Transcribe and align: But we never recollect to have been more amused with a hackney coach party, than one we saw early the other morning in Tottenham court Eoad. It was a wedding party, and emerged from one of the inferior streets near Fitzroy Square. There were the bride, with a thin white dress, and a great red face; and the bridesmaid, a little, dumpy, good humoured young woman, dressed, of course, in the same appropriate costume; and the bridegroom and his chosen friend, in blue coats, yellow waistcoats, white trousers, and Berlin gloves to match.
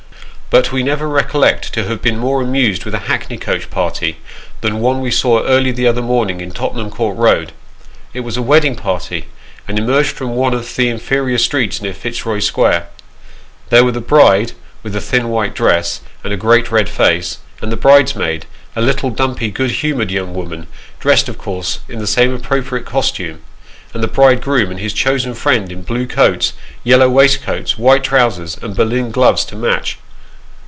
But 0.53 0.73
we 0.73 0.83
never 0.83 1.07
recollect 1.07 1.71
to 1.75 1.85
have 1.85 2.01
been 2.01 2.19
more 2.19 2.41
amused 2.41 2.83
with 2.83 2.93
a 2.93 2.97
hackney 3.07 3.37
coach 3.37 3.69
party, 3.69 4.17
than 4.59 4.81
one 4.81 4.99
we 4.99 5.09
saw 5.09 5.41
early 5.45 5.71
the 5.71 5.87
other 5.87 6.01
morning 6.01 6.41
in 6.41 6.51
Tottenham 6.51 6.89
court 6.89 7.15
Eoad. 7.17 7.51
It 8.13 8.19
was 8.19 8.35
a 8.35 8.41
wedding 8.41 8.75
party, 8.75 9.27
and 9.65 9.79
emerged 9.79 10.09
from 10.09 10.35
one 10.35 10.53
of 10.53 10.75
the 10.75 10.89
inferior 10.89 11.37
streets 11.37 11.81
near 11.81 11.93
Fitzroy 11.93 12.39
Square. 12.39 12.87
There 13.69 13.85
were 13.85 13.93
the 13.93 14.01
bride, 14.01 14.51
with 14.83 14.93
a 14.93 14.99
thin 14.99 15.29
white 15.29 15.55
dress, 15.55 16.01
and 16.21 16.33
a 16.33 16.35
great 16.35 16.69
red 16.69 16.89
face; 16.89 17.37
and 17.61 17.71
the 17.71 17.77
bridesmaid, 17.77 18.45
a 18.75 18.81
little, 18.81 19.09
dumpy, 19.09 19.51
good 19.51 19.71
humoured 19.71 20.11
young 20.11 20.33
woman, 20.33 20.67
dressed, 20.99 21.29
of 21.29 21.37
course, 21.37 21.79
in 21.87 21.99
the 21.99 22.05
same 22.05 22.35
appropriate 22.35 22.85
costume; 22.85 23.39
and 23.93 24.03
the 24.03 24.07
bridegroom 24.09 24.69
and 24.69 24.81
his 24.81 24.91
chosen 24.91 25.33
friend, 25.33 25.71
in 25.71 25.83
blue 25.83 26.05
coats, 26.05 26.51
yellow 26.83 27.07
waistcoats, 27.09 27.77
white 27.77 28.03
trousers, 28.03 28.57
and 28.61 28.75
Berlin 28.75 29.11
gloves 29.11 29.45
to 29.45 29.55
match. 29.55 29.97